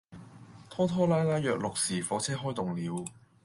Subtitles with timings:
[0.67, 3.05] 拖拖拉拉約六時火車開動了